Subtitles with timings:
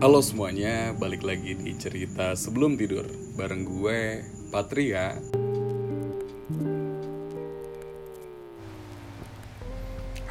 [0.00, 3.04] Halo semuanya, balik lagi di cerita sebelum tidur
[3.36, 5.12] bareng gue Patria.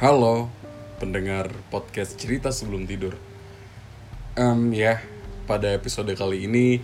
[0.02, 0.50] Halo
[0.98, 3.14] pendengar podcast cerita sebelum tidur.
[4.34, 4.98] Em ya,
[5.46, 6.82] pada episode kali ini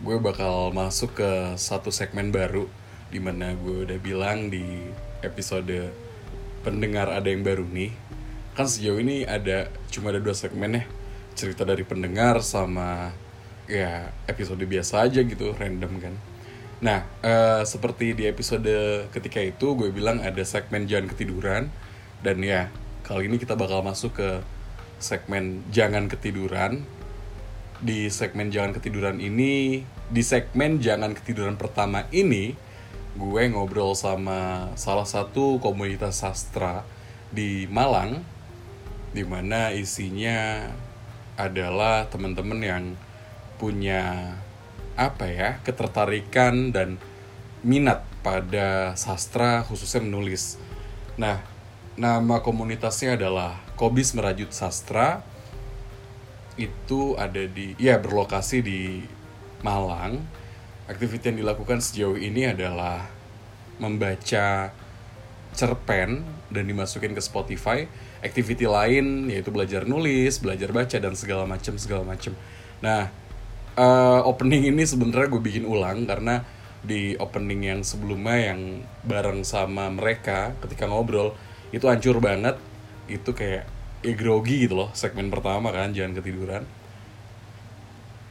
[0.00, 2.64] gue bakal masuk ke satu segmen baru
[3.12, 4.88] di mana gue udah bilang di
[5.20, 5.92] episode
[6.64, 7.92] pendengar ada yang baru nih
[8.56, 11.03] kan sejauh ini ada cuma ada dua segmen ya
[11.34, 13.10] cerita dari pendengar sama
[13.66, 16.14] ya episode biasa aja gitu random kan.
[16.80, 21.68] Nah eh, seperti di episode ketika itu gue bilang ada segmen jangan ketiduran.
[22.24, 22.72] Dan ya
[23.04, 24.30] kali ini kita bakal masuk ke
[25.02, 26.86] segmen jangan ketiduran.
[27.84, 32.56] Di segmen jangan ketiduran ini di segmen jangan ketiduran pertama ini
[33.14, 36.82] gue ngobrol sama salah satu komunitas sastra
[37.30, 38.26] di Malang
[39.14, 40.66] di mana isinya
[41.34, 42.84] adalah teman-teman yang
[43.58, 44.34] punya
[44.94, 47.02] apa ya ketertarikan dan
[47.66, 50.60] minat pada sastra khususnya menulis.
[51.18, 51.42] Nah,
[51.94, 55.22] nama komunitasnya adalah Kobis Merajut Sastra.
[56.54, 59.02] Itu ada di ya berlokasi di
[59.64, 60.22] Malang.
[60.84, 63.08] Aktiviti yang dilakukan sejauh ini adalah
[63.80, 64.70] membaca
[65.54, 66.22] cerpen
[66.52, 67.88] dan dimasukin ke Spotify.
[68.24, 72.32] Activity lain yaitu belajar nulis, belajar baca dan segala macam segala macam.
[72.80, 73.12] Nah,
[73.76, 76.40] eh, opening ini sebenarnya gue bikin ulang karena
[76.84, 81.36] di opening yang sebelumnya yang bareng sama mereka ketika ngobrol
[81.72, 82.56] itu hancur banget.
[83.04, 83.68] Itu kayak
[84.04, 86.64] ya grogi gitu loh segmen pertama kan jangan ketiduran.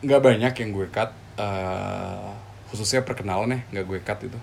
[0.01, 2.29] Nggak banyak yang gue cut eh,
[2.73, 4.39] khususnya perkenalan ya nggak gue cut itu.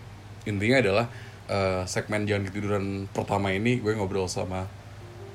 [0.47, 1.07] Intinya adalah
[1.51, 4.67] eh, segmen jangan ketiduran pertama ini gue ngobrol sama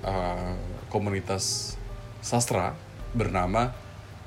[0.06, 0.56] eh,
[0.94, 1.75] komunitas
[2.22, 2.78] sastra
[3.11, 3.73] bernama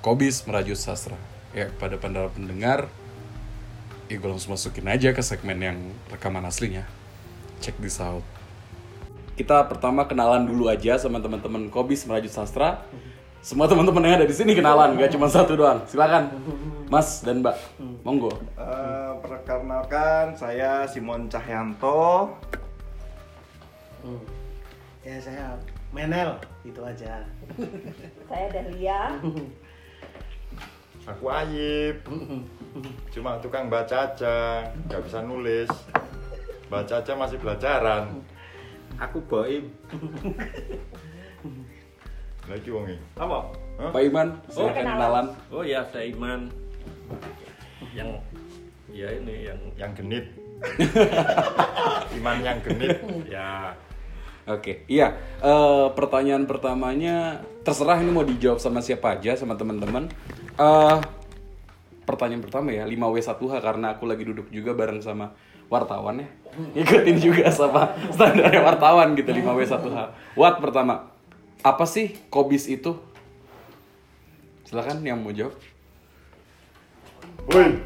[0.03, 1.19] Kobis Merajut Sastra.
[1.57, 2.87] Ya pada para pendengar,
[4.07, 5.79] ya gue langsung masukin aja ke segmen yang
[6.13, 6.85] rekaman aslinya.
[7.59, 8.23] Check this out.
[9.35, 12.83] Kita pertama kenalan dulu aja sama teman-teman Kobis Merajut Sastra.
[13.39, 15.79] Semua teman-teman yang ada di sini kenalan, gak cuma satu doang.
[15.87, 16.27] Silakan,
[16.91, 17.57] Mas dan Mbak.
[18.03, 18.35] Monggo.
[18.59, 22.35] Eh, perkenalkan saya Simon Cahyanto.
[25.07, 25.55] Ya saya
[25.89, 26.37] Menel
[26.69, 27.25] itu aja.
[28.29, 29.17] Saya Dahlia.
[31.09, 32.05] Aku Ayib.
[33.09, 35.71] Cuma tukang baca aja, nggak bisa nulis.
[36.69, 38.21] Baca aja masih belajaran.
[39.01, 39.73] Aku Boim.
[42.45, 42.97] Lagi wongi.
[43.17, 43.39] Apa?
[43.81, 43.91] Hah?
[43.95, 44.93] Pak Iman, silakan kenalan.
[44.93, 45.27] kenalan.
[45.49, 46.53] Oh ya, saya Iman.
[47.97, 48.21] Yang
[48.93, 50.27] ya ini yang Yang genit.
[52.19, 52.99] Iman yang genit.
[53.31, 53.73] ya
[54.49, 55.13] Oke, iya.
[55.45, 60.09] Eh, pertanyaan pertamanya terserah ini mau dijawab sama siapa aja sama teman-teman.
[60.57, 60.97] Eh,
[62.09, 65.37] pertanyaan pertama ya 5W1H karena aku lagi duduk juga bareng sama
[65.69, 66.29] wartawan ya.
[66.81, 69.99] Ikutin juga sama standarnya wartawan gitu 5W1H.
[70.33, 71.13] What pertama?
[71.61, 72.97] Apa sih Kobis itu?
[74.65, 75.53] Silakan yang mau jawab.
[77.53, 77.85] Woi.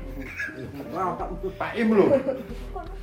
[1.58, 2.06] Pak Im lu.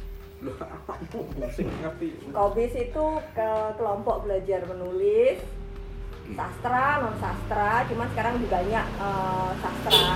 [2.31, 3.05] Kobis itu
[3.35, 5.37] ke kelompok belajar menulis
[6.29, 10.07] sastra, non sastra, cuman sekarang lebih banyak eh, sastra.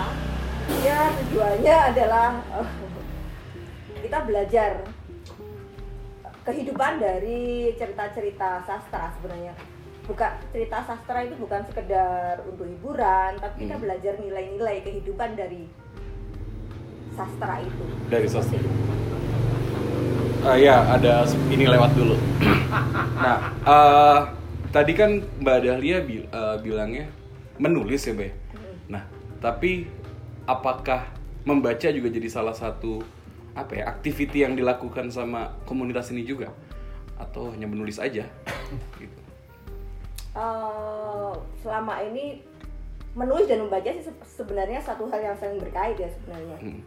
[0.85, 2.69] Ya tujuannya adalah eh,
[4.05, 4.71] kita belajar
[6.43, 9.55] kehidupan dari cerita-cerita sastra sebenarnya.
[10.03, 13.83] Bukan cerita sastra itu bukan sekedar untuk hiburan, tapi kita Hmm.
[13.87, 15.71] belajar nilai-nilai kehidupan dari
[17.15, 17.83] sastra itu.
[18.11, 18.59] Dari sastra.
[20.43, 22.19] Ah ya, ada ini lewat dulu.
[23.15, 24.19] nah, eh,
[24.75, 27.07] tadi kan Mbak Dahlia bil- eh, bilangnya
[27.55, 28.35] menulis ya, ya?
[28.91, 29.07] Nah,
[29.39, 29.87] tapi
[30.43, 31.07] apakah
[31.47, 32.99] membaca juga jadi salah satu
[33.55, 36.51] apa ya activity yang dilakukan sama komunitas ini juga
[37.15, 38.27] atau hanya menulis aja?
[38.99, 39.19] gitu.
[40.35, 41.31] Eh,
[41.63, 42.43] selama ini
[43.15, 46.57] menulis dan membaca sih se- sebenarnya satu hal yang saling berkait ya sebenarnya.
[46.59, 46.81] Hmm.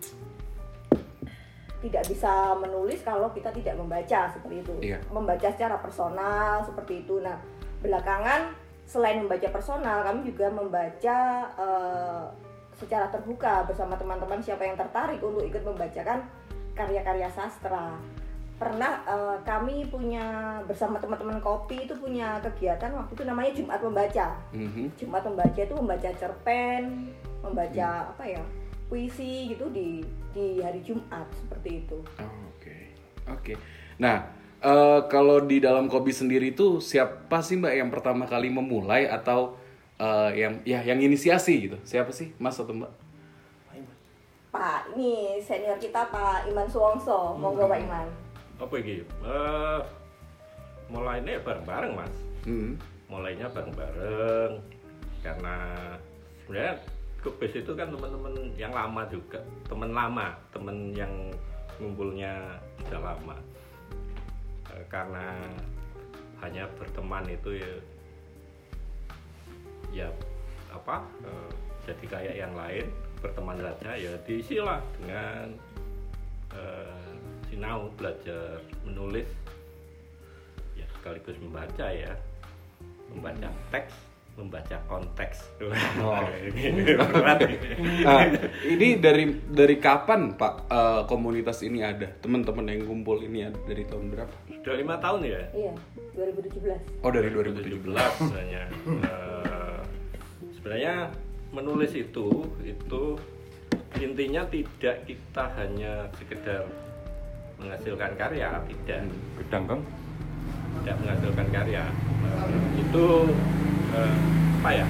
[1.86, 4.74] Tidak bisa menulis kalau kita tidak membaca seperti itu.
[4.82, 4.98] Iya.
[5.14, 7.22] Membaca secara personal seperti itu.
[7.22, 7.38] Nah,
[7.78, 8.50] belakangan
[8.82, 11.18] selain membaca personal, kami juga membaca
[11.54, 12.24] eh,
[12.74, 16.26] secara terbuka bersama teman-teman siapa yang tertarik untuk ikut membacakan
[16.74, 17.94] karya-karya sastra.
[18.58, 24.26] Pernah eh, kami punya bersama teman-teman kopi itu punya kegiatan waktu itu namanya Jumat membaca.
[24.50, 24.84] Mhm.
[24.98, 27.14] Jumat membaca itu membaca cerpen,
[27.46, 28.42] membaca apa ya
[28.86, 31.98] puisi gitu di di hari Jumat seperti itu.
[32.18, 32.76] Oh, Oke,
[33.26, 33.52] oke.
[33.98, 39.06] Nah, eh, kalau di dalam kopi sendiri itu siapa sih mbak yang pertama kali memulai
[39.06, 39.58] atau
[39.96, 42.92] eh, yang ya yang inisiasi gitu siapa sih mas atau mbak
[44.56, 47.36] Pak, ini senior kita Pak Iman Suwongso.
[47.36, 48.08] Monggo Pak Iman.
[48.56, 49.80] apa iki Eh,
[50.88, 52.14] mulainya bareng-bareng mas
[52.48, 52.72] Hmm.
[53.04, 54.56] mulainya bareng-bareng
[55.20, 55.56] karena
[56.40, 56.74] sebenarnya
[57.26, 59.42] kubis itu kan teman-teman yang lama juga.
[59.66, 61.10] Teman lama teman yang
[61.82, 63.36] ngumpulnya sudah lama.
[64.70, 65.34] Eh, karena
[66.38, 67.72] hanya berteman itu ya
[69.90, 70.08] ya
[70.70, 71.50] apa eh,
[71.90, 72.86] jadi kayak yang lain.
[73.18, 75.50] Berteman saja ya diisilah dengan
[76.54, 77.10] eh,
[77.50, 79.26] sinau belajar menulis.
[80.78, 82.14] Ya sekaligus membaca ya
[83.10, 85.48] membaca teks membaca konteks
[85.98, 86.20] Oh.
[86.46, 87.40] Berat.
[88.04, 88.22] Nah,
[88.62, 93.82] ini dari dari kapan pak eh, komunitas ini ada teman-teman yang kumpul ini ada dari
[93.82, 95.72] tahun berapa sudah lima tahun ya Iya,
[96.14, 97.00] 2017.
[97.00, 99.78] oh dari 2017 2017 sebenarnya Eh,
[100.52, 100.94] sebenarnya
[101.48, 102.28] menulis itu
[102.60, 103.02] itu
[103.96, 106.68] intinya tidak kita hanya sekedar
[107.56, 109.00] menghasilkan karya tidak
[109.40, 109.80] Gedang kan?
[110.76, 111.84] tidak menghasilkan karya
[112.20, 112.44] Eh,
[112.78, 113.06] itu
[113.96, 114.16] eh,
[114.60, 114.86] apa ya?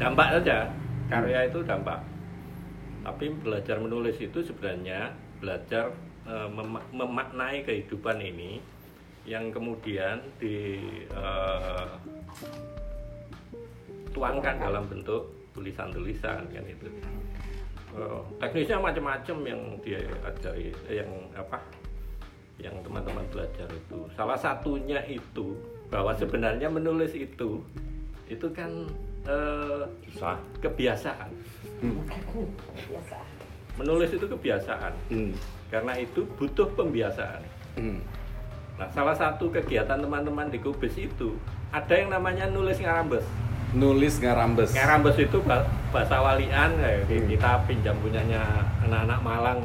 [0.00, 0.58] Dampak saja.
[1.10, 2.02] Karya itu dampak.
[3.00, 5.94] Tapi belajar menulis itu sebenarnya belajar
[6.26, 8.58] eh, mema- memaknai kehidupan ini
[9.28, 11.90] yang kemudian di eh,
[14.10, 16.88] tuangkan dalam bentuk tulisan-tulisan kan itu.
[18.38, 21.58] Teknisnya macam-macam yang dia ajari eh, yang apa?
[22.62, 23.98] Yang teman-teman belajar itu.
[24.14, 25.58] Salah satunya itu
[25.90, 27.60] bahwa sebenarnya menulis itu
[28.26, 28.70] itu kan
[29.22, 30.38] eh, Susah.
[30.58, 31.30] kebiasaan
[31.82, 33.18] Biasa.
[33.76, 35.32] menulis itu kebiasaan Hmm.
[35.68, 37.42] karena itu butuh pembiasaan
[37.74, 37.98] Hmm.
[38.76, 41.36] nah salah satu kegiatan teman-teman di kubis itu
[41.68, 43.26] ada yang namanya nulis ngarambes
[43.72, 47.28] nulis ngarambes ngarambes itu ba- bahasa walian kayak Hmm.
[47.28, 48.42] kita pinjam punyanya
[48.80, 49.58] anak-anak Malang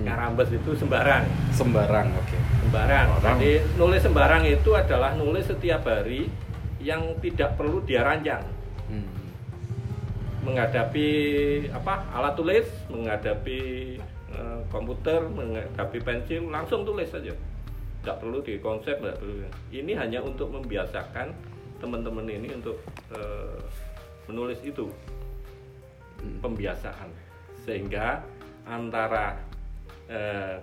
[0.00, 0.08] Hmm.
[0.08, 3.06] ngarambes itu sembarang sembarang oke sembarang.
[3.18, 3.38] Sembarang.
[3.42, 6.30] Jadi nulis sembarang itu adalah nulis setiap hari
[6.78, 8.46] yang tidak perlu dia rancang.
[8.86, 9.10] Hmm.
[10.46, 11.08] Menghadapi
[11.74, 13.60] apa alat tulis, menghadapi
[14.32, 17.34] eh, komputer, menghadapi pensil, langsung tulis saja.
[18.00, 19.44] Tidak perlu di konsep, tidak perlu.
[19.74, 21.34] Ini hanya untuk membiasakan
[21.82, 22.78] teman-teman ini untuk
[23.12, 23.60] eh,
[24.30, 24.86] menulis itu
[26.38, 27.10] pembiasaan
[27.66, 28.22] sehingga
[28.68, 29.49] antara
[30.10, 30.58] eh,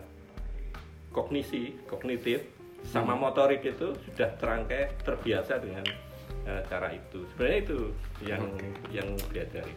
[1.16, 2.44] kognisi kognitif
[2.86, 5.86] sama motorik itu sudah terangkai terbiasa dengan
[6.46, 7.24] eh, cara itu.
[7.34, 7.80] Sebenarnya itu
[8.28, 8.68] yang Oke.
[8.92, 9.74] yang diajari.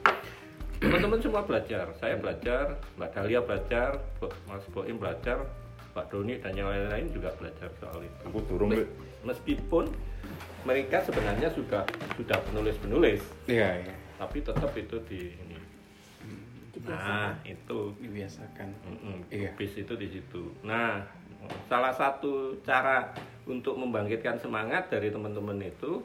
[0.80, 1.92] Teman-teman semua belajar.
[2.00, 4.00] Saya belajar mbak Dahlia belajar
[4.48, 5.44] Mas Boim belajar
[5.90, 8.20] Pak Doni dan yang lain-lain juga belajar soal itu.
[8.30, 8.88] Aku turun, Mbak.
[9.26, 9.90] meskipun
[10.64, 11.82] mereka sebenarnya sudah
[12.16, 13.94] sudah penulis-penulis iya iya.
[14.20, 15.56] Tapi tetap itu di ini
[16.86, 19.52] nah itu dibiasakan Mm-mm, Iya.
[19.56, 20.48] bis itu di situ.
[20.64, 21.04] Nah,
[21.68, 23.12] salah satu cara
[23.44, 26.00] untuk membangkitkan semangat dari teman-teman itu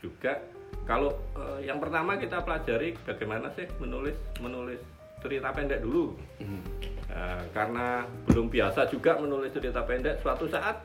[0.00, 0.38] juga
[0.86, 4.80] kalau eh, yang pertama kita pelajari bagaimana sih menulis menulis
[5.22, 6.14] cerita pendek dulu.
[6.38, 6.62] Hmm.
[7.06, 10.84] Nah, karena belum biasa juga menulis cerita pendek, suatu saat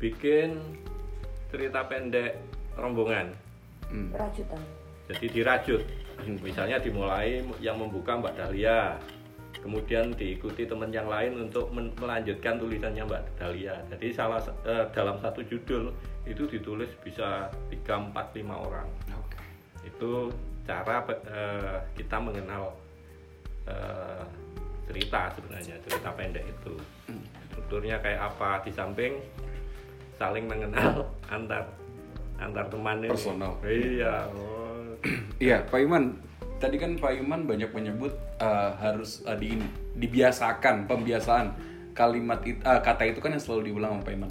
[0.00, 0.58] bikin
[1.52, 2.38] cerita pendek
[2.74, 3.30] rombongan.
[3.86, 4.10] Hmm.
[4.10, 4.58] Rajutan.
[5.12, 5.82] Jadi dirajut.
[6.40, 8.96] Misalnya dimulai yang membuka Mbak Dahlia.
[9.64, 13.72] Kemudian diikuti teman yang lain untuk melanjutkan tulisannya Mbak Dahlia.
[13.88, 15.88] Jadi salah sa- eh, dalam satu judul
[16.28, 18.84] itu ditulis bisa 3 4 5 orang.
[19.08, 19.40] oke
[19.88, 20.28] Itu
[20.68, 22.76] cara eh, kita mengenal
[23.64, 24.22] eh,
[24.84, 26.74] cerita sebenarnya, cerita pendek itu.
[27.48, 28.60] Strukturnya kayak apa?
[28.60, 29.16] Di samping
[30.20, 31.72] saling mengenal antar
[32.36, 33.08] antar teman ini.
[33.16, 33.56] Personal.
[33.64, 34.28] Iya.
[34.28, 34.63] oh.
[35.36, 36.16] Iya, Pak Iman.
[36.58, 39.58] Tadi kan Pak Iman banyak menyebut eh, harus eh, di
[39.94, 41.52] dibiasakan pembiasaan
[41.92, 44.30] kalimat it- eh, kata itu kan yang selalu diulang sama Pak Iman.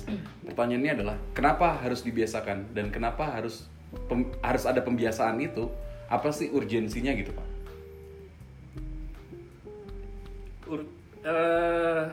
[0.50, 3.70] Pertanyaannya adalah kenapa harus dibiasakan dan kenapa harus
[4.10, 5.70] pem- harus ada pembiasaan itu?
[6.10, 7.48] Apa sih urgensinya gitu, Pak?
[10.68, 10.90] Ur-
[11.24, 12.04] eh,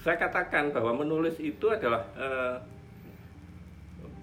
[0.00, 2.56] saya katakan bahwa menulis itu adalah eh,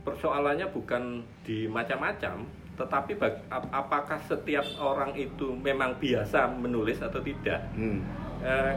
[0.01, 2.41] persoalannya bukan di macam-macam,
[2.81, 7.61] tetapi bag- ap- apakah setiap orang itu memang biasa menulis atau tidak?
[7.77, 8.01] Hmm.
[8.41, 8.73] Eh,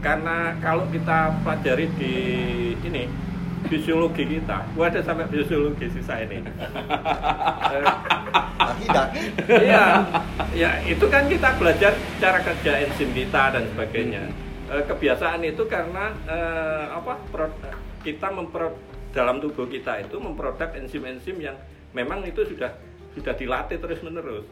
[0.00, 2.14] karena kalau kita pelajari di
[2.80, 3.04] ini
[3.68, 6.40] fisiologi kita, gua ada sampai fisiologi sisa ini.
[9.48, 9.84] Iya,
[10.54, 11.92] ya itu kan kita belajar
[12.22, 14.22] cara kerja enzim kita dan sebagainya.
[14.70, 17.18] Eh, kebiasaan itu karena eh, apa?
[17.28, 17.58] pro-
[18.02, 18.72] kita mempro
[19.12, 21.54] dalam tubuh kita itu memproduk enzim-enzim yang
[21.92, 22.72] memang itu sudah
[23.14, 24.46] sudah dilatih terus menerus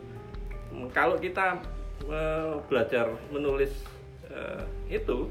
[0.94, 1.58] kalau kita
[2.06, 3.72] eh, belajar menulis
[4.30, 5.28] eh, itu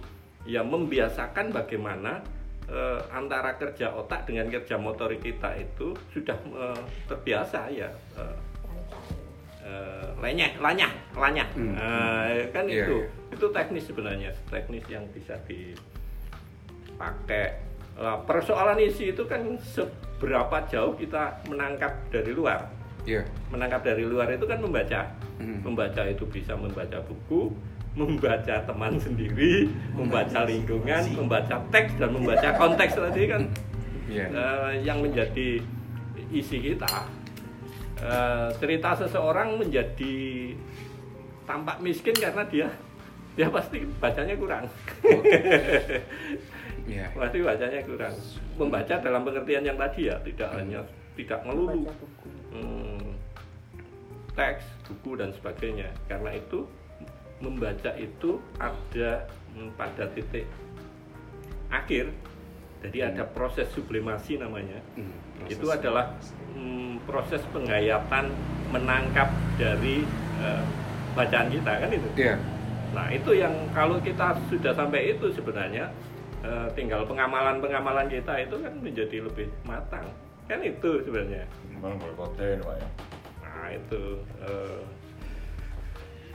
[0.48, 2.22] ya membiasakan bagaimana
[2.68, 6.38] eh, antara kerja otak dengan kerja motorik kita itu sudah
[7.08, 7.90] terbiasa ya
[10.20, 11.48] lenyah, lanyah, lanyah.
[11.56, 11.76] Hmm.
[11.76, 13.34] Eh, kan Iya, itu, iya.
[13.34, 17.56] itu teknis sebenarnya, teknis yang bisa dipakai.
[18.00, 22.79] Lah, persoalan isi itu kan seberapa jauh kita menangkap dari luar.
[23.10, 23.22] Iya.
[23.50, 25.02] Menangkap dari luar itu kan membaca.
[25.42, 25.66] Hmm.
[25.66, 27.50] Membaca itu bisa membaca buku,
[27.98, 29.66] membaca teman sendiri,
[29.98, 33.44] membaca lingkungan, membaca teks dan membaca konteks tadi kan
[34.10, 34.26] Iya.
[34.30, 35.58] eh, yang menjadi
[36.30, 37.10] isi kita.
[38.00, 40.16] Eh, cerita seseorang menjadi
[41.50, 42.68] tampak miskin karena dia
[43.34, 44.66] dia pasti bacanya kurang.
[46.86, 47.10] Iya.
[47.18, 48.14] pasti bacanya kurang.
[48.60, 50.84] Membaca dalam pengertian yang tadi ya, tidak hanya
[51.20, 51.84] tidak melulu
[52.56, 53.12] hmm,
[54.40, 55.92] teks, buku dan sebagainya.
[56.08, 56.64] Karena itu
[57.44, 60.48] membaca itu ada hmm, pada titik
[61.68, 62.08] akhir.
[62.80, 64.80] Jadi ada proses sublimasi namanya.
[64.96, 65.12] Hmm,
[65.52, 66.06] itu proses- adalah
[66.56, 68.32] hmm, proses penghayatan
[68.72, 69.28] menangkap
[69.60, 70.08] dari
[70.40, 70.64] eh,
[71.12, 72.10] bacaan kita kan itu.
[72.16, 72.36] Iya.
[72.96, 75.92] Nah itu yang kalau kita sudah sampai itu sebenarnya
[76.48, 80.08] eh, tinggal pengamalan-pengamalan kita itu kan menjadi lebih matang
[80.50, 81.46] kan itu sebenarnya.
[81.70, 82.90] Memang berkonten, Pak ya.
[83.40, 84.02] Nah itu
[84.42, 84.82] eh,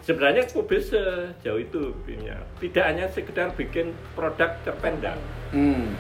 [0.01, 2.39] sebenarnya kubis sejauh itu bikinnya.
[2.63, 5.17] Tidak hanya sekedar bikin produk cerpen dah,
[5.51, 5.95] Hmm.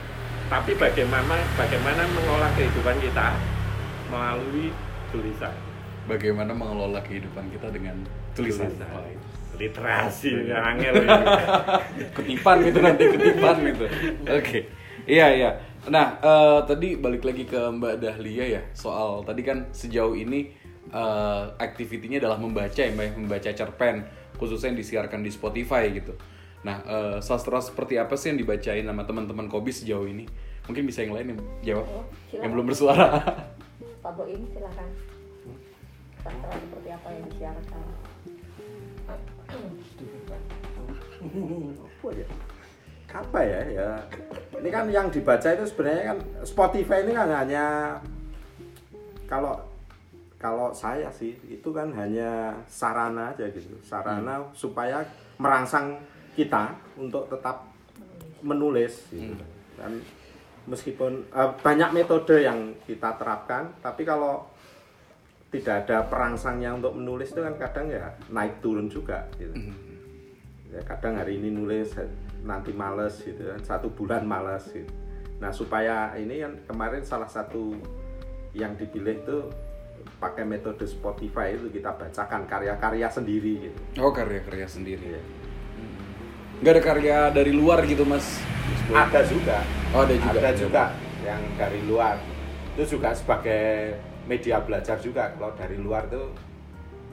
[0.47, 3.35] tapi bagaimana bagaimana mengolah kehidupan kita
[4.09, 4.71] melalui
[5.11, 5.55] tulisan.
[6.05, 7.97] Bagaimana mengelola kehidupan kita dengan
[8.37, 8.69] tulisan.
[8.69, 8.87] Tulisan.
[9.09, 9.25] Itu.
[9.55, 10.95] Literasi angel
[12.19, 13.87] ketipan gitu nanti ketipan gitu.
[14.29, 14.59] Oke.
[15.07, 15.51] Iya iya.
[15.85, 20.49] Nah eh, tadi balik lagi ke Mbak Dahlia ya soal tadi kan sejauh ini
[20.89, 24.05] eh, aktivitinya adalah membaca ya Mbak membaca cerpen
[24.41, 26.17] khususnya yang disiarkan di Spotify gitu.
[26.65, 30.25] Nah eh, sastra seperti apa sih yang dibacain sama teman-teman Kobi sejauh ini?
[30.65, 32.41] Mungkin bisa yang lain yang jawab Oh, silakan.
[32.41, 33.09] yang belum bersuara.
[34.05, 34.89] Pak Boim silakan.
[36.25, 37.85] Sastra seperti apa yang disiarkan?
[43.15, 43.89] Apa ya ya.
[44.59, 47.65] Ini kan yang dibaca itu sebenarnya kan Spotify ini kan hanya
[49.31, 49.55] kalau
[50.43, 53.79] kalau saya sih itu kan hanya sarana aja gitu.
[53.87, 55.07] Sarana supaya
[55.39, 56.03] merangsang
[56.35, 57.71] kita untuk tetap
[58.43, 59.33] menulis gitu.
[59.79, 60.03] dan
[60.67, 64.45] meskipun eh, banyak metode yang kita terapkan tapi kalau
[65.55, 69.55] tidak ada perangsangnya untuk menulis itu kan kadang ya naik turun juga gitu.
[70.75, 71.95] Ya kadang hari ini nulis
[72.45, 74.89] nanti males gitu kan satu bulan males gitu
[75.41, 77.75] nah supaya ini kan kemarin salah satu
[78.55, 79.39] yang dipilih itu
[80.21, 85.17] pakai metode Spotify itu kita bacakan karya-karya sendiri gitu Oh karya-karya sendiri.
[85.17, 85.23] Iya.
[86.61, 88.39] Nggak ada karya dari luar gitu mas?
[88.93, 89.59] ada juga
[89.97, 90.39] Oh ada juga.
[90.39, 90.85] ada juga
[91.25, 92.17] yang dari luar
[92.77, 93.97] itu juga sebagai
[94.29, 96.31] media belajar juga kalau dari luar tuh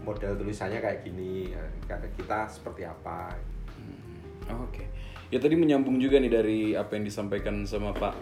[0.03, 1.63] model tulisannya kayak gini ya,
[2.17, 3.31] kita seperti apa
[4.51, 4.83] Oh, Oke.
[5.31, 8.13] Ya tadi menyambung juga nih dari apa yang disampaikan sama Pak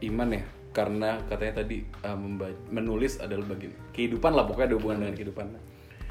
[0.00, 0.42] Iman ya.
[0.72, 2.16] Karena katanya tadi uh,
[2.72, 5.46] menulis adalah bagian kehidupan lah pokoknya ada hubungan dengan kehidupan.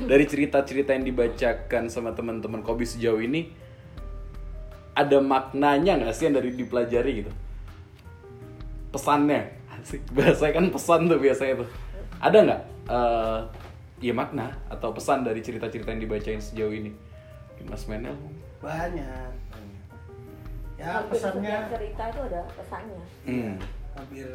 [0.05, 3.49] Dari cerita-cerita yang dibacakan sama teman-teman Kobi sejauh ini
[4.93, 7.31] ada maknanya nggak sih yang dari dipelajari gitu?
[8.93, 10.01] Pesannya, asik.
[10.55, 11.69] Kan pesan tuh biasanya tuh.
[12.21, 13.39] Ada nggak eh
[14.05, 16.93] ya makna atau pesan dari cerita-cerita yang dibacain sejauh ini?
[17.65, 18.13] Mas Menel
[18.65, 19.34] banyak.
[20.85, 23.01] Ya Hampir pesannya cerita itu ada pesannya.
[23.25, 23.55] Hmm.
[23.95, 24.27] hampir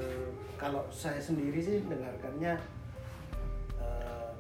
[0.57, 2.57] kalau saya sendiri sih dengarkannya
[3.79, 4.31] eh,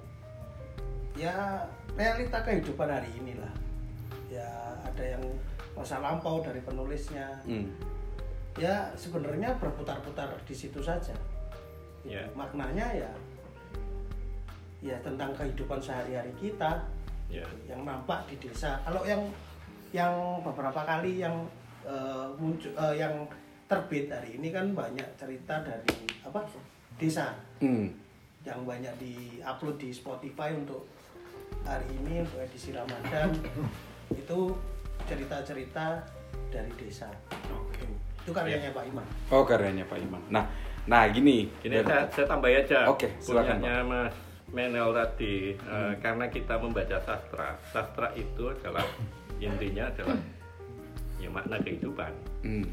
[1.14, 1.60] ya
[1.92, 3.52] realita kehidupan hari inilah
[4.26, 4.48] ya
[4.80, 5.22] ada yang
[5.76, 7.68] masa lampau dari penulisnya Hmm.
[8.56, 11.14] ya sebenarnya berputar-putar di situ saja
[12.00, 12.24] Ya.
[12.32, 13.12] maknanya ya
[14.80, 16.80] ya tentang kehidupan sehari-hari kita
[17.28, 17.44] Ya.
[17.68, 18.80] yang nampak di desa.
[18.82, 19.22] Kalau yang
[19.92, 21.44] yang beberapa kali yang
[21.84, 23.14] eh, muncul eh, yang
[23.70, 25.94] terbit hari ini kan banyak cerita dari
[26.26, 26.42] apa
[26.98, 27.92] desa Hmm.
[28.42, 30.88] yang banyak diupload di Spotify untuk
[31.62, 33.30] hari ini untuk edisi Ramadan
[34.10, 34.38] itu
[35.04, 36.02] cerita-cerita
[36.50, 37.08] dari desa.
[37.52, 37.84] Oke.
[38.24, 39.06] Itu karyanya Pak Iman.
[39.28, 40.22] Oh karyanya Pak Iman.
[40.32, 40.44] Nah,
[40.88, 41.52] nah gini.
[41.62, 42.88] Ini saya, saya tambah aja.
[42.88, 44.14] Oke, silakan, Punyanya Mas
[44.50, 47.54] Menel tadi, eh, karena kita membaca sastra.
[47.70, 48.82] Sastra itu adalah
[49.38, 50.18] intinya adalah
[51.20, 52.12] ya makna kehidupan.
[52.42, 52.66] Hmm.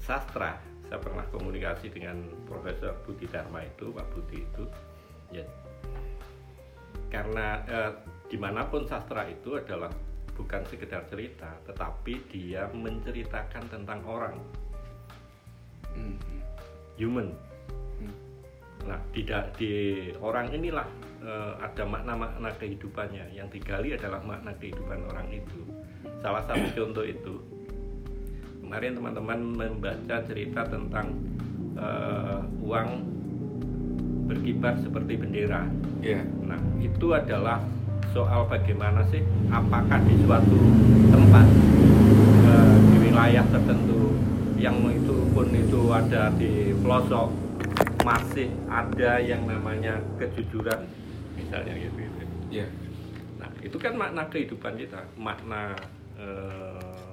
[0.00, 4.64] Sastra, saya pernah komunikasi dengan Profesor Budi Dharma itu, Pak Budi itu.
[5.30, 5.46] Ya.
[7.10, 7.92] Karena eh,
[8.30, 9.90] di mana pun sastra itu adalah
[10.34, 14.36] bukan sekedar cerita, tetapi dia menceritakan tentang orang,
[15.90, 16.16] Hmm.
[16.96, 17.34] human.
[17.98, 18.14] Hmm.
[18.86, 19.72] Nah, di, da- di
[20.22, 20.86] orang inilah
[21.20, 23.36] eh, ada makna-makna kehidupannya.
[23.36, 25.60] Yang digali adalah makna kehidupan orang itu.
[26.20, 27.34] Salah satu contoh itu
[28.60, 31.10] kemarin teman-teman membaca cerita tentang
[31.74, 32.88] eh, uang
[34.30, 35.66] berkibar seperti bendera.
[35.98, 36.22] Iya.
[36.46, 37.58] Nah, itu adalah
[38.14, 40.58] soal bagaimana sih apakah di suatu
[41.10, 41.46] tempat
[42.46, 44.14] eh, di wilayah tertentu
[44.60, 47.32] yang itu pun itu ada di pelosok
[48.04, 50.84] masih ada yang namanya kejujuran
[51.34, 51.96] misalnya gitu.
[52.06, 52.22] gitu.
[52.50, 52.66] Iya.
[53.60, 55.76] Itu kan makna kehidupan kita, makna
[56.16, 57.08] eh,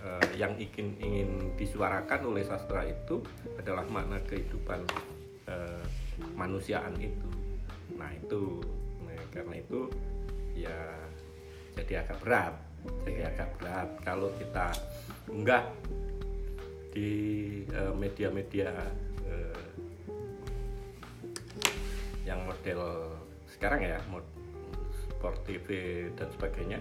[0.00, 3.20] eh, yang ingin ingin disuarakan oleh sastra itu
[3.60, 4.80] adalah makna kehidupan
[5.48, 5.84] eh,
[6.32, 7.28] manusiaan itu.
[7.96, 8.64] Nah, itu
[9.04, 9.80] nah, karena itu
[10.56, 10.80] ya
[11.76, 12.54] jadi agak berat,
[13.06, 14.72] jadi agak berat kalau kita
[15.28, 15.64] enggak
[16.96, 17.12] di
[17.68, 18.72] eh, media-media
[19.28, 19.64] eh,
[22.24, 23.12] yang model
[23.52, 23.98] sekarang ya
[25.18, 25.68] sport TV
[26.14, 26.78] dan sebagainya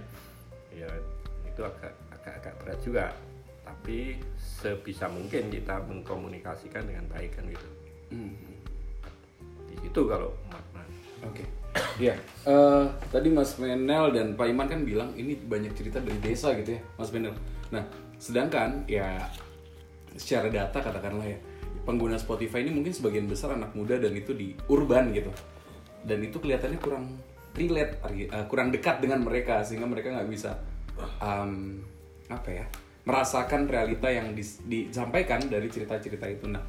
[0.69, 0.85] ya
[1.49, 3.05] itu agak agak agak berat juga
[3.65, 7.69] tapi sebisa mungkin kita mengkomunikasikan dengan baik kan gitu
[8.07, 8.31] Hmm.
[9.67, 10.87] di situ kalau makna
[11.25, 11.43] Oke.
[11.97, 12.13] Iya.
[12.45, 16.77] Eh, tadi Mas Menel dan Pak Iman kan bilang ini banyak cerita dari desa gitu
[16.77, 17.33] ya, Mas Menel.
[17.73, 17.83] Nah,
[18.21, 19.25] sedangkan ya
[20.17, 21.37] secara data katakanlah ya,
[21.85, 25.33] pengguna Spotify ini mungkin sebagian besar anak muda dan itu di urban gitu.
[26.05, 27.05] Dan itu kelihatannya kurang
[27.57, 30.61] relate, eh, kurang dekat dengan mereka sehingga mereka nggak bisa
[31.19, 31.81] um,
[32.29, 32.65] apa ya
[33.07, 36.45] merasakan realita yang dis- disampaikan dari cerita-cerita itu.
[36.51, 36.61] Nah,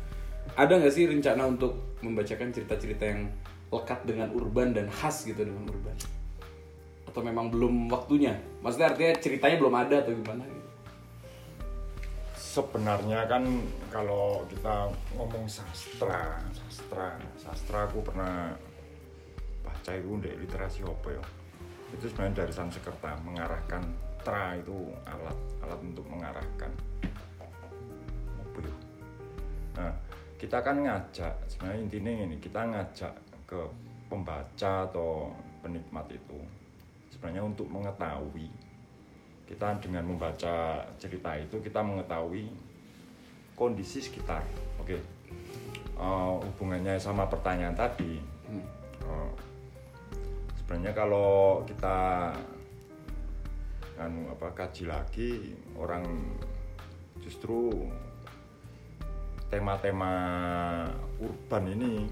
[0.54, 3.28] ada nggak sih rencana untuk membacakan cerita-cerita yang
[3.68, 5.98] lekat dengan urban dan khas gitu dengan urban?
[7.10, 8.38] Atau memang belum waktunya?
[8.62, 10.58] Maksudnya artinya ceritanya belum ada atau gimana gitu?
[12.58, 13.44] sebenarnya kan
[13.86, 18.50] kalau kita ngomong sastra sastra sastra aku pernah
[19.78, 21.22] baca itu literasi apa ya?
[21.94, 23.82] Itu sebenarnya dari Sanskerta mengarahkan
[24.26, 26.74] tra itu alat alat untuk mengarahkan.
[28.42, 28.74] Apa ya?
[29.78, 29.92] Nah
[30.34, 33.14] kita kan ngajak sebenarnya intinya ini kita ngajak
[33.46, 33.60] ke
[34.10, 35.30] pembaca atau
[35.62, 36.38] penikmat itu
[37.14, 38.50] sebenarnya untuk mengetahui.
[39.46, 42.50] Kita dengan membaca cerita itu kita mengetahui
[43.54, 44.42] kondisi sekitar
[44.82, 44.98] oke?
[45.98, 49.47] Eh, hubungannya sama pertanyaan tadi Hmm.
[50.68, 52.28] Sebenarnya kalau kita
[53.96, 56.04] anu apa kaji lagi orang
[57.24, 57.88] justru
[59.48, 60.12] tema-tema
[61.24, 62.04] urban ini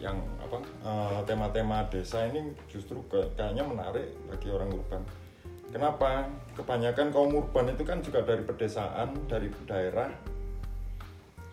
[0.00, 5.04] yang apa eh, tema-tema desa ini justru kayaknya menarik bagi orang urban
[5.68, 6.28] Kenapa?
[6.52, 10.12] Kebanyakan kaum urban itu kan juga dari pedesaan, dari daerah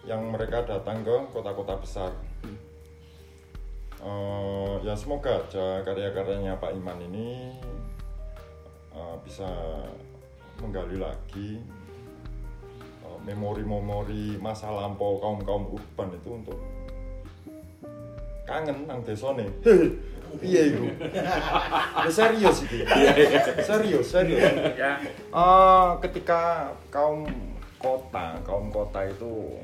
[0.03, 2.11] yang mereka datang ke kota-kota besar.
[3.99, 7.51] Eh, ya semoga aja karya-karyanya Pak Iman ini
[8.95, 9.47] eh, bisa
[10.63, 11.59] menggali lagi
[13.03, 16.59] eh, memori-memori masa lampau kaum-kaum urban itu untuk
[18.47, 19.51] kangen nang desa nih.
[20.39, 20.85] Iya itu.
[22.07, 22.79] serius itu.
[23.65, 24.45] Serius, serius.
[24.79, 27.27] ya Eh, ketika kaum
[27.75, 29.59] kota, kaum kota itu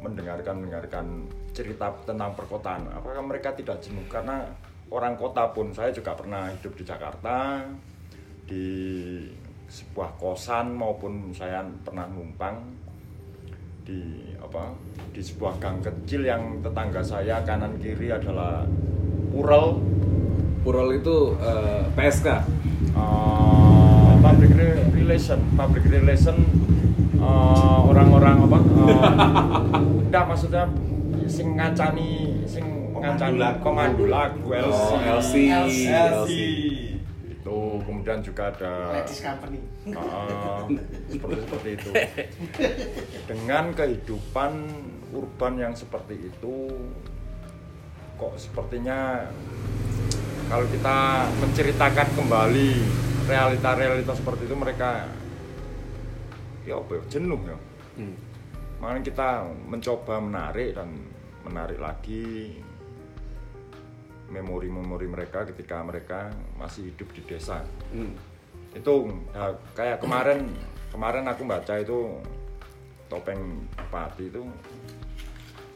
[0.00, 4.06] mendengarkan mendengarkan cerita tentang perkotaan, apakah mereka tidak jenuh?
[4.06, 4.46] Karena
[4.90, 7.62] orang kota pun saya juga pernah hidup di Jakarta
[8.50, 8.66] di
[9.70, 12.58] sebuah kosan maupun saya pernah numpang
[13.86, 14.74] di apa
[15.14, 18.66] di sebuah gang kecil yang tetangga saya kanan kiri adalah
[19.30, 19.78] Ural
[20.60, 22.28] Purol itu eh, PSK.
[22.92, 26.36] uh, public re- relation public relation
[27.16, 30.64] uh, orang-orang apa uh, enggak maksudnya
[31.30, 35.34] sing ngacani sing ngancani pemandu lagu LC Oh, LC.
[35.88, 36.34] LC
[37.30, 39.58] itu kemudian juga ada Ladies Company.
[39.88, 40.68] uh,
[41.08, 41.90] seperti seperti itu
[43.24, 44.52] dengan kehidupan
[45.10, 46.68] urban yang seperti itu
[48.14, 49.24] kok sepertinya
[50.46, 50.98] kalau kita
[51.40, 52.70] menceritakan kembali
[53.24, 55.08] realita-realita seperti itu mereka
[56.60, 57.56] ya apa ya, jenuh ya
[57.90, 58.16] Hmm.
[58.78, 59.28] makanya kita
[59.66, 60.88] mencoba menarik dan
[61.42, 62.58] menarik lagi
[64.30, 68.14] memori-memori mereka ketika mereka masih hidup di desa Hmm.
[68.70, 68.94] itu
[69.34, 70.46] ya, kayak kemarin
[70.94, 72.22] kemarin aku baca itu
[73.10, 74.46] topeng pati itu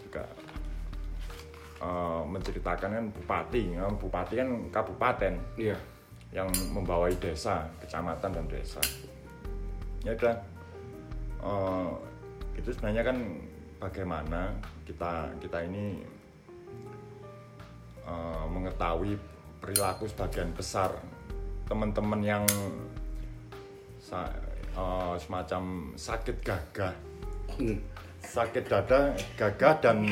[0.06, 0.22] juga
[1.82, 5.76] eh, menceritakan kan bupati, ya, bupati kan kabupaten Iya.
[6.32, 8.80] yang membawai desa, kecamatan dan desa.
[10.02, 10.34] Ya udah,
[11.42, 11.90] eh,
[12.56, 13.18] itu sebenarnya kan
[13.82, 16.04] bagaimana kita kita ini
[18.04, 19.16] eh, mengetahui
[19.64, 20.92] perilaku sebagian besar
[21.64, 22.44] teman-teman yang
[23.96, 24.28] sa-
[24.76, 26.92] eh, semacam sakit gagah,
[27.56, 27.80] Hmm.
[28.20, 30.04] sakit dada, gagah dan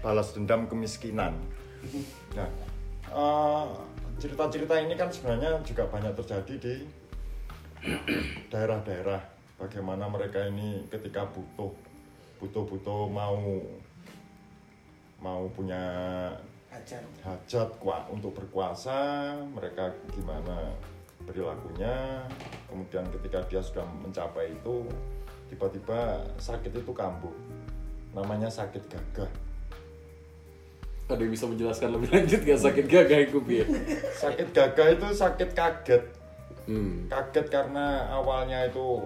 [0.00, 1.36] balas dendam kemiskinan.
[2.32, 2.48] Nah,
[3.12, 3.66] eh,
[4.16, 6.74] cerita-cerita ini kan sebenarnya juga banyak terjadi di
[8.48, 9.20] daerah-daerah.
[9.60, 11.72] Bagaimana mereka ini ketika butuh,
[12.40, 13.60] butuh-butuh mau
[15.20, 15.80] mau punya
[16.72, 20.72] ajar hajat kuat untuk berkuasa, mereka gimana
[21.28, 22.24] perilakunya.
[22.66, 24.88] Kemudian ketika dia sudah mencapai itu,
[25.52, 27.34] tiba-tiba sakit itu kambuh.
[28.16, 29.30] Namanya sakit gagah.
[31.10, 33.66] Ada yang bisa menjelaskan lebih lanjut gak sakit gagah itu ya?
[34.14, 36.02] Sakit gagah itu sakit kaget.
[36.70, 37.10] Hmm.
[37.10, 39.02] Kaget karena awalnya itu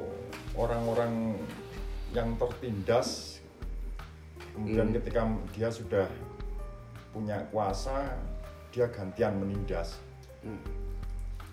[0.53, 1.41] orang-orang
[2.13, 3.34] yang tertindas.
[4.55, 4.97] Kemudian Hmm.
[5.03, 6.07] ketika dia sudah
[7.11, 8.15] punya kuasa,
[8.71, 9.99] dia gantian menindas.
[10.47, 10.63] Hmm.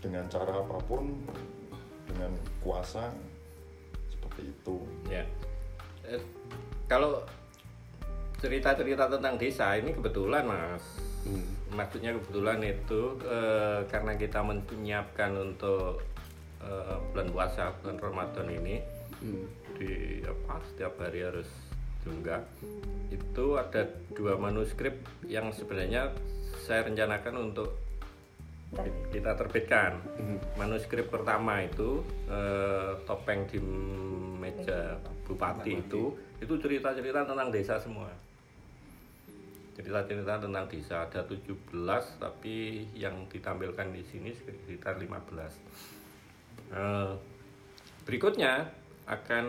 [0.01, 1.25] Dengan cara apa pun,
[2.05, 3.09] dengan kuasa
[4.09, 4.75] seperti itu.
[5.09, 5.25] Ya.
[6.05, 6.21] Eh,
[6.85, 7.21] kalau
[8.41, 10.81] cerita-cerita tentang desa ini kebetulan mas,
[11.21, 11.45] Hmm.
[11.73, 16.01] maksudnya kebetulan itu eh, karena kita menyiapkan untuk
[16.61, 18.81] eh, bulan puasa bulan Ramadan ini
[19.21, 19.45] Hmm.
[19.77, 21.49] di apa setiap hari harus
[22.01, 22.43] juga
[23.11, 23.85] itu ada
[24.15, 26.11] dua manuskrip yang sebenarnya
[26.65, 27.75] saya rencanakan untuk
[29.11, 29.99] kita terbitkan.
[30.55, 33.59] Manuskrip pertama itu eh, topeng di
[34.39, 34.95] meja
[35.27, 38.07] bupati itu itu cerita-cerita tentang desa semua.
[39.75, 41.03] Cerita-cerita tentang desa.
[41.03, 41.51] Ada 17
[42.17, 45.91] tapi yang ditampilkan di sini sekitar 15
[46.71, 47.13] Eh,
[48.07, 48.71] berikutnya
[49.03, 49.45] akan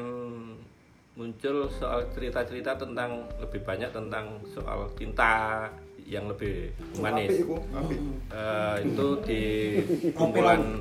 [1.13, 5.69] muncul soal cerita-cerita tentang lebih banyak tentang soal cinta
[6.09, 7.45] yang lebih humanis
[7.77, 8.01] apik.
[8.33, 9.43] Eh, itu di
[10.17, 10.81] kumpulan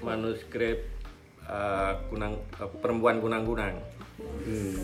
[0.00, 0.78] manuskrip
[1.42, 3.74] eh, kunang eh, perempuan kunang-kunang.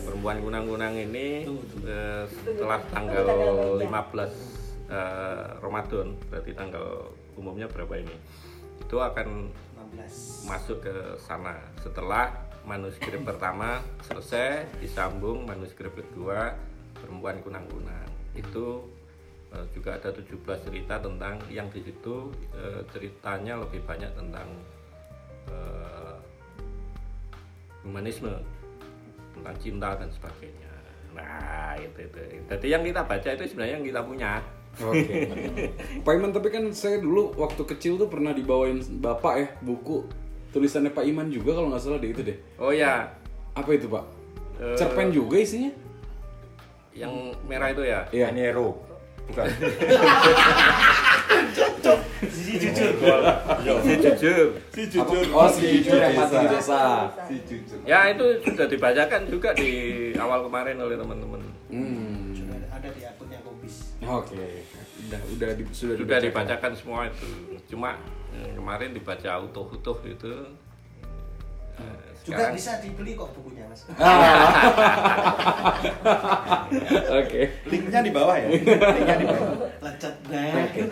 [0.03, 1.47] Perempuan kunang-kunang ini
[1.87, 3.25] eh, setelah tanggal
[3.79, 3.87] 15
[4.91, 8.15] eh, Ramadan, berarti tanggal umumnya berapa ini?
[8.83, 9.55] Itu akan
[9.95, 16.55] 16 masuk ke sana setelah manuskrip pertama selesai disambung manuskrip kedua
[16.99, 18.09] perempuan kunang-kunang.
[18.35, 18.87] Itu
[19.55, 20.35] eh, juga ada 17
[20.67, 24.47] cerita tentang yang di situ eh, ceritanya lebih banyak tentang
[25.49, 26.17] eh,
[27.83, 28.31] humanisme
[29.39, 30.73] tentang cinta dan sebagainya.
[31.15, 32.19] Nah itu itu.
[32.45, 34.31] Jadi yang kita baca itu sebenarnya yang kita punya.
[34.79, 35.25] Oke.
[36.05, 40.05] Pak Iman tapi kan saya dulu waktu kecil tuh pernah dibawain bapak ya buku
[40.49, 42.37] tulisannya Pak Iman juga kalau nggak salah deh itu deh.
[42.55, 43.05] oh ya
[43.51, 44.05] Apa itu Pak?
[44.57, 45.71] Eh, Cerpen juga isinya?
[46.91, 48.27] yang merah itu ya Iya.
[48.29, 48.75] Ini Ero.
[49.25, 49.45] Bukan.
[52.19, 52.89] Sisi jujur
[53.79, 56.81] si jujur si Apa- Oh si jujur yang mati di desa.
[57.23, 57.77] Si jujur.
[57.85, 59.69] Ya itu sudah dibacakan juga di
[60.15, 61.41] awal kemarin oleh teman-teman.
[61.69, 62.33] Hmm.
[62.33, 64.65] Sudah ada di akunnya Kobis Oke.
[65.05, 66.25] Udah udah di, sudah, Sudah dibacakan.
[66.25, 67.27] dibacakan semua itu.
[67.69, 67.95] Cuma
[68.33, 70.33] eh, kemarin dibaca utuh-utuh itu.
[71.79, 73.87] Eh, juga bisa dibeli kok bukunya mas
[77.23, 77.41] Oke.
[77.69, 78.49] Linknya di bawah ya.
[78.97, 79.55] Linknya di bawah.
[79.79, 80.91] lecet banget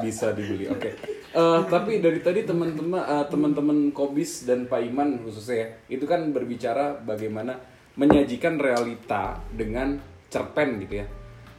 [0.00, 0.68] bisa dibeli.
[0.68, 0.92] Oke.
[1.36, 6.32] Eh, tapi dari tadi teman-teman eh, teman-teman Kobis dan Pak Iman khususnya ya, itu kan
[6.32, 7.56] berbicara bagaimana
[7.96, 9.96] menyajikan realita dengan
[10.28, 11.06] cerpen gitu ya.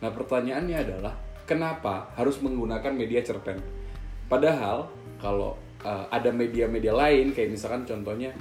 [0.02, 1.14] Nah, pertanyaannya adalah
[1.48, 3.58] kenapa harus menggunakan media cerpen?
[4.28, 4.92] Padahal
[5.24, 8.36] kalau eh, ada media-media lain kayak misalkan contohnya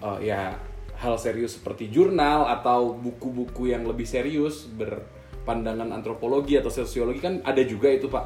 [0.00, 0.56] eh, ya
[0.98, 7.62] hal serius seperti jurnal atau buku-buku yang lebih serius berpandangan antropologi atau sosiologi kan ada
[7.62, 8.24] juga itu Pak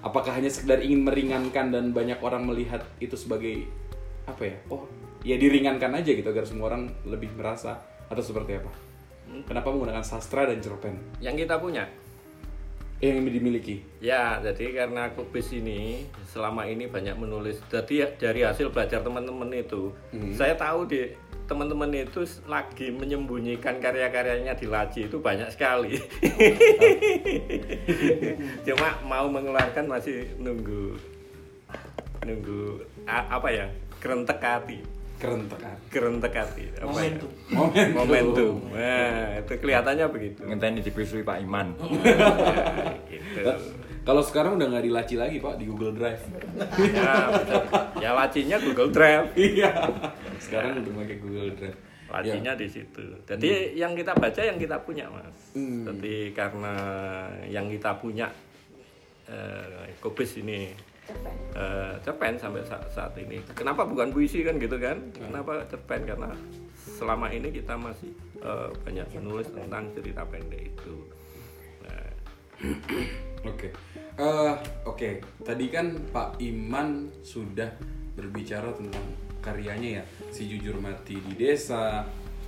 [0.00, 3.68] apakah hanya sekedar ingin meringankan dan banyak orang melihat itu sebagai
[4.24, 4.88] apa ya oh
[5.28, 8.72] ya diringankan aja gitu agar semua orang lebih merasa atau seperti apa
[9.44, 11.84] kenapa menggunakan sastra dan cerpen yang kita punya.
[12.98, 17.60] Yang dimiliki Ya, jadi karena kubis ini selama ini banyak menulis.
[17.68, 19.92] Jadi dari hasil belajar teman-teman itu,
[20.32, 21.10] saya tahu di
[21.46, 25.94] teman-teman itu lagi menyembunyikan karya-karyanya di laci itu banyak sekali.
[28.66, 30.98] Cuma mau mengeluarkan masih nunggu
[32.26, 33.66] nunggu a- apa ya
[34.02, 34.78] kerentek hati.
[35.16, 35.84] Kerentek hati.
[35.88, 36.84] kerentek hati apa ya?
[36.84, 37.30] Momentum.
[37.48, 37.94] Momentum.
[37.94, 42.20] momentum nah itu kelihatannya begitu ngenteni dipisui Pak Iman Ya,
[43.10, 43.40] gitu
[44.02, 46.22] Kalau sekarang udah nggak dilaci lagi pak di Google Drive.
[46.78, 47.62] ya, betul.
[47.98, 49.70] ya lacinya Google Drive Iya.
[50.38, 51.78] Sekarang udah pakai Google Drive.
[52.06, 55.90] lacinya di situ jadi yang kita baca yang kita punya mas Hmm.
[55.90, 56.74] jadi karena
[57.44, 58.30] yang kita punya
[59.26, 60.70] eh, Kobis ini
[61.06, 61.34] Cerpen.
[61.54, 63.38] eh, cerpen sampai saat, saat ini.
[63.52, 64.98] Kenapa bukan puisi kan gitu kan?
[65.12, 66.02] Kenapa cerpen?
[66.04, 66.34] Karena
[66.76, 70.96] selama ini kita masih eh, banyak menulis tentang cerita pendek itu.
[71.82, 72.10] Nah,
[73.46, 73.70] Oke,
[74.16, 75.10] Eh, oke.
[75.38, 77.68] Tadi kan Pak Iman sudah
[78.12, 79.04] berbicara tentang
[79.38, 82.02] karyanya ya, si jujur mati di desa,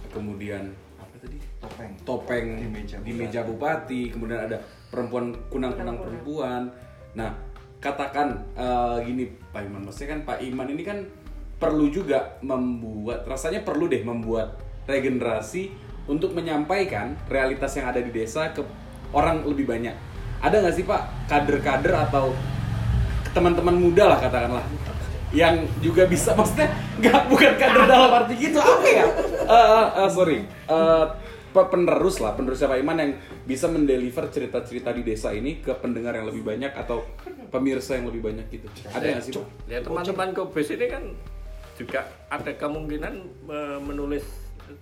[0.09, 1.37] kemudian apa tadi?
[1.61, 3.21] topeng Topeng Di meja di bupati.
[3.21, 6.63] meja bupati, kemudian ada perempuan kunang-kunang perempuan.
[7.15, 7.31] Nah,
[7.79, 10.99] katakan eh, gini Pak Iman, maksudnya kan Pak Iman ini kan
[11.59, 15.71] perlu juga membuat, rasanya perlu deh membuat regenerasi
[16.07, 18.63] untuk menyampaikan realitas yang ada di desa ke
[19.11, 19.95] orang lebih banyak.
[20.39, 22.31] Ada nggak sih Pak kader-kader atau
[23.35, 24.65] teman-teman muda lah katakanlah
[25.29, 29.07] yang juga bisa maksudnya nggak bukan kader dalam arti gitu apa ya
[29.49, 31.09] Eh, eh, sorry pe-
[31.67, 36.31] penerus lah penerusnya Pak Iman yang bisa mendeliver cerita-cerita di desa ini ke pendengar yang
[36.31, 37.03] lebih banyak atau
[37.51, 39.47] pemirsa yang lebih banyak gitu ada nggak sih Pak?
[39.67, 41.03] ya teman-teman Kobis ini kan
[41.79, 43.15] juga ada kemungkinan
[43.47, 44.27] eh, menulis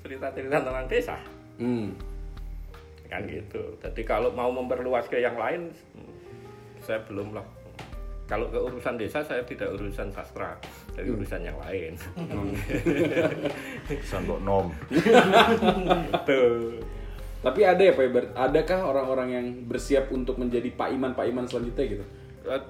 [0.02, 1.16] cerita-cerita tentang desa.
[1.60, 1.94] Hmm.
[3.06, 3.78] kan gitu.
[3.78, 5.70] Jadi kalau mau memperluas ke yang lain,
[6.82, 7.46] saya belum lah.
[8.26, 10.58] Kalau ke urusan desa saya tidak urusan sastra,
[10.92, 11.94] dari urusan yang lain.
[14.02, 14.66] Sandok nom
[16.26, 16.82] Tuh.
[17.38, 21.46] Tapi ada ya Pak Ibar, adakah orang-orang yang bersiap untuk menjadi Pak Iman Pak Iman
[21.46, 22.04] selanjutnya gitu?
[22.50, 22.62] Eh,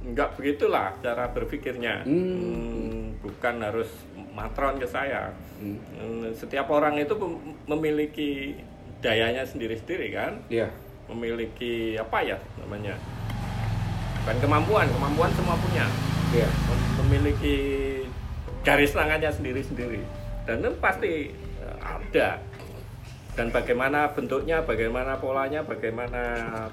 [0.00, 2.08] Enggak begitulah cara berpikirnya.
[2.08, 3.90] Hmm, bukan harus
[4.32, 5.28] matron ke saya.
[5.60, 8.56] Hmm, Setiap orang itu mem- memiliki
[9.04, 10.40] dayanya sendiri-sendiri kan.
[10.48, 10.72] Iya.
[11.04, 12.96] Memiliki apa ya namanya?
[14.22, 15.86] Bukan kemampuan, kemampuan semua punya.
[16.30, 17.56] Mem- memiliki
[18.62, 19.98] garis tangannya sendiri-sendiri
[20.46, 22.38] dan itu pasti eh, ada
[23.34, 26.22] dan bagaimana bentuknya, bagaimana polanya, bagaimana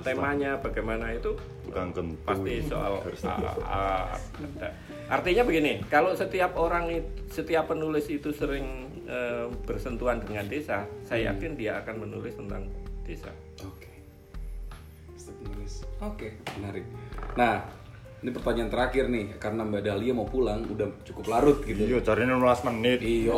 [0.02, 2.22] temanya, bagaimana itu Tukang kentut.
[2.28, 4.70] pasti soal Garis ah, ah, ada.
[5.08, 6.92] artinya begini kalau setiap orang
[7.34, 12.68] setiap penulis itu sering eh, bersentuhan dengan desa saya yakin dia akan menulis tentang
[13.08, 13.32] desa
[13.64, 13.87] Oke.
[15.68, 15.84] Penulis.
[16.00, 16.86] Oke, menarik.
[17.36, 17.68] Nah,
[18.24, 21.84] ini pertanyaan terakhir nih, karena Mbak Dahlia mau pulang, udah cukup larut gitu.
[21.84, 23.36] iya cari 16 menit Iyo,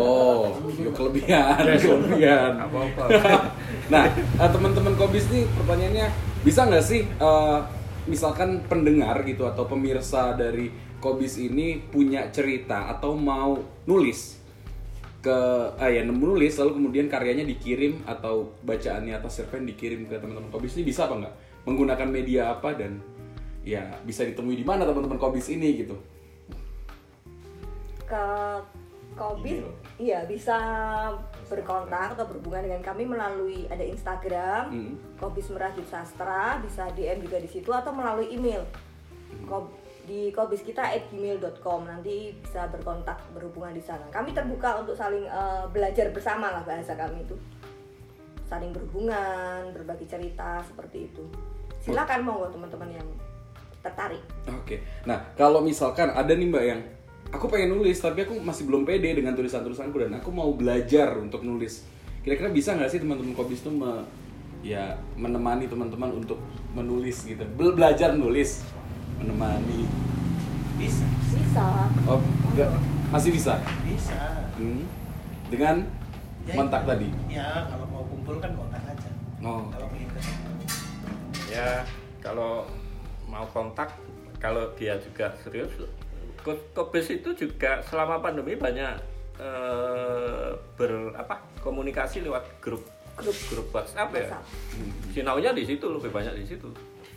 [0.78, 2.54] iyo kelebihan, kelebihan.
[2.70, 3.04] apa-apa
[3.94, 6.08] Nah, eh, teman-teman Kobis nih pertanyaannya
[6.46, 7.60] bisa nggak sih, eh,
[8.06, 10.70] misalkan pendengar gitu atau pemirsa dari
[11.02, 13.58] Kobis ini punya cerita atau mau
[13.89, 14.38] nulis
[15.20, 15.38] ke,
[15.76, 20.78] ah ya nulis lalu kemudian karyanya dikirim atau bacaannya atas cerpen dikirim ke teman-teman Kobis
[20.78, 21.48] ini bisa apa nggak?
[21.69, 22.97] Menggunakan media apa dan
[23.62, 25.93] ya bisa ditemui di mana teman-teman Kobis ini gitu?
[28.10, 28.25] ke
[29.13, 29.62] Kobis?
[29.99, 30.58] Iya bisa
[31.45, 34.93] berkontak atau berhubungan dengan kami melalui ada Instagram Hmm.
[35.19, 38.65] Kobis Merajut Sastra bisa DM juga di situ atau melalui email.
[39.45, 39.75] Kob-
[40.10, 44.10] di kobis kita gmail.com nanti bisa berkontak berhubungan di sana.
[44.10, 47.38] Kami terbuka untuk saling eh, belajar bersama lah bahasa kami itu.
[48.49, 51.29] Saling berhubungan berbagi cerita seperti itu
[51.82, 53.08] silakan monggo teman-teman yang
[53.80, 54.20] tertarik
[54.52, 54.82] Oke.
[55.04, 56.82] Nah, kalau misalkan ada nih Mbak yang
[57.30, 61.42] aku pengen nulis tapi aku masih belum pede dengan tulisan-tulisanku dan aku mau belajar untuk
[61.42, 61.86] nulis.
[62.20, 64.04] Kira-kira bisa nggak sih teman-teman Kobis tuh me-
[64.60, 66.36] ya menemani teman-teman untuk
[66.70, 67.46] menulis gitu.
[67.54, 68.65] Bel belajar nulis,
[69.15, 69.88] menemani.
[70.76, 71.65] bisa bisa
[72.04, 72.72] Oh, enggak.
[73.10, 73.60] Masih bisa.
[73.82, 74.20] bisa
[74.54, 74.84] Hmm.
[75.48, 75.84] Dengan
[76.42, 77.08] Ya, kontak tadi.
[77.28, 79.70] ya kalau mau kumpul kan kontak aja Oh.
[79.70, 79.88] kalau
[81.49, 81.81] ya
[82.19, 82.65] kalau
[83.25, 83.89] mau kontak
[84.38, 85.69] kalau dia juga serius
[86.39, 88.95] Ko- Kobis itu juga selama pandemi banyak
[89.35, 94.45] eh, ber apa komunikasi lewat grup grup grup WhatsApp ya WhatsApp.
[95.12, 96.69] sinaunya di situ lebih banyak di situ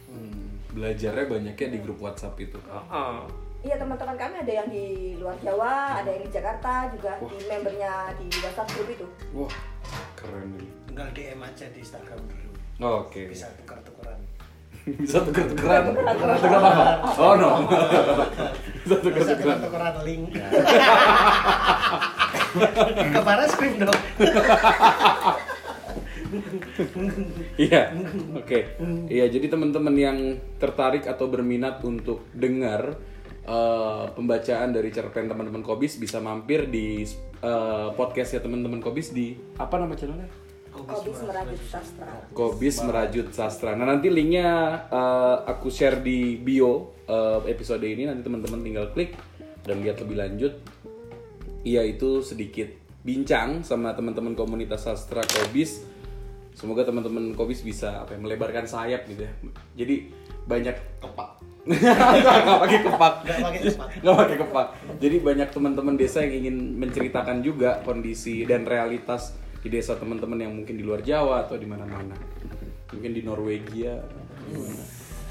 [0.09, 0.61] Hmm.
[0.73, 2.61] Belajarnya banyaknya di grup WhatsApp itu.
[2.61, 3.17] Heeh.
[3.63, 7.31] Iya teman-teman kami ada yang di luar Jawa, ada yang di Jakarta juga Wah.
[7.31, 9.07] di membernya di WhatsApp grup itu.
[9.33, 9.55] Wah,
[10.13, 10.69] keren nih.
[10.85, 12.51] tinggal DM aja di Instagram dulu
[13.01, 13.25] Oke.
[13.25, 14.02] bisa tukar-tukaran
[14.83, 15.91] bisa tuker apa?
[17.15, 17.51] Oh no.
[18.83, 20.35] Bisa bisa tuker-tukeran tukar-tukaran link.
[23.15, 24.01] Ke script dong.
[27.61, 27.83] Iya
[28.35, 28.59] oke.
[29.07, 30.19] Iya jadi teman-teman yang
[30.59, 32.99] tertarik atau berminat untuk dengar
[33.47, 37.07] eh, pembacaan dari cerpen teman-teman Kobis bisa mampir di
[37.43, 40.52] eh, podcastnya teman-teman Kobis di apa nama channelnya?
[40.87, 42.13] Kobis merajut sastra.
[42.33, 43.71] Kobis merajut sastra.
[43.79, 44.49] Nah nanti linknya
[44.91, 49.15] eh, aku share di bio eh, episode ini nanti teman-teman tinggal klik
[49.63, 50.55] dan lihat lebih lanjut.
[51.63, 55.87] Iya itu sedikit bincang sama teman-teman komunitas sastra Kobis.
[56.53, 59.33] Semoga teman-teman Kobis bisa apa ya, melebarkan sayap gitu ya.
[59.79, 60.13] Jadi
[60.47, 61.31] banyak kepak.
[61.71, 63.15] Nggak pakai kepak.
[63.23, 63.89] Nggak pakai kepak.
[64.03, 64.67] Nggak pakai kepak.
[64.99, 70.53] Jadi banyak teman-teman desa yang ingin menceritakan juga kondisi dan realitas di desa teman-teman yang
[70.53, 72.15] mungkin di luar Jawa atau di mana-mana.
[72.91, 74.03] Mungkin di Norwegia.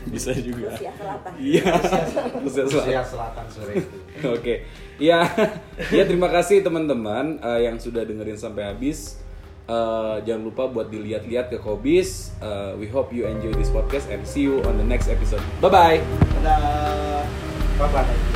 [0.08, 0.74] Bisa juga.
[0.74, 1.32] Rusia Selatan.
[1.38, 1.63] Iya.
[2.41, 2.88] Rusia Selatan.
[2.89, 3.98] Rusia Selatan sore itu.
[4.34, 4.65] Oke,
[4.98, 5.20] ya,
[5.94, 9.22] ya terima kasih teman-teman eh, yang sudah dengerin sampai habis.
[9.70, 12.34] Eh, jangan lupa buat dilihat-lihat ke Kobis.
[12.41, 15.44] Eh, we hope you enjoy this podcast and see you on the next episode.
[15.62, 15.98] Bye bye.
[16.41, 17.24] Dadah.
[17.78, 18.31] Bye-bye.